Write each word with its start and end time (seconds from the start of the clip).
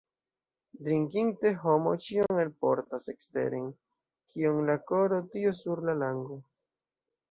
Drinkinte 0.87 1.51
homo 1.65 1.93
ĉion 2.07 2.41
elportas 2.45 3.07
eksteren: 3.15 3.71
kio 4.35 4.59
en 4.59 4.75
la 4.75 4.81
koro, 4.93 5.25
tio 5.35 5.57
sur 5.65 5.89
la 5.89 6.01
lango. 6.05 6.45